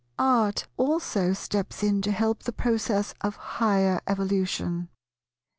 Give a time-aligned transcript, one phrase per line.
[0.17, 4.89] Art also steps in to help the process of higher Evolution.